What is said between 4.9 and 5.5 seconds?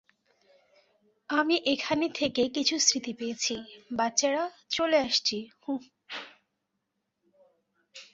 আসছি-